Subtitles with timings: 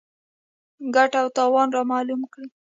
[0.95, 2.47] ګټه او تاوان رامعلوم کړي.